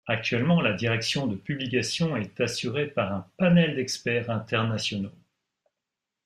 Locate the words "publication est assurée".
1.35-2.87